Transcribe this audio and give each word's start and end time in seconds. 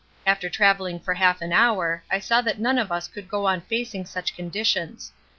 After 0.25 0.49
travelling 0.49 0.99
for 0.99 1.13
half 1.13 1.43
an 1.43 1.53
hour 1.53 2.03
I 2.09 2.17
saw 2.17 2.41
that 2.41 2.57
none 2.57 2.79
of 2.79 2.91
us 2.91 3.07
could 3.07 3.29
go 3.29 3.45
on 3.45 3.61
facing 3.61 4.07
such 4.07 4.35
conditions. 4.35 5.11